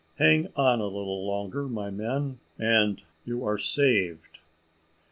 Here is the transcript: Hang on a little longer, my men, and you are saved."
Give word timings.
Hang 0.17 0.47
on 0.55 0.79
a 0.79 0.85
little 0.85 1.27
longer, 1.27 1.67
my 1.67 1.91
men, 1.91 2.39
and 2.57 3.03
you 3.23 3.45
are 3.45 3.59
saved." 3.59 4.39